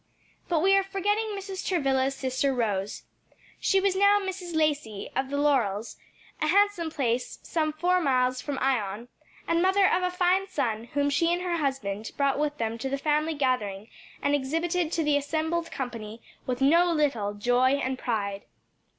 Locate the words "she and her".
11.11-11.57